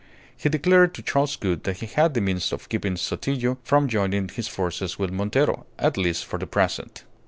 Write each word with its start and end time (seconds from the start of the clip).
He 0.35 0.49
declared 0.49 0.95
to 0.95 1.03
Charles 1.03 1.35
Gould 1.35 1.63
that 1.65 1.77
he 1.77 1.85
had 1.85 2.15
the 2.15 2.21
means 2.21 2.51
of 2.51 2.67
keeping 2.69 2.95
Sotillo 2.97 3.59
from 3.63 3.87
joining 3.87 4.29
his 4.29 4.47
forces 4.47 4.97
with 4.97 5.11
Montero, 5.11 5.67
at 5.77 5.95
least 5.95 6.25
for 6.25 6.39
the 6.39 6.47
present. 6.47 7.03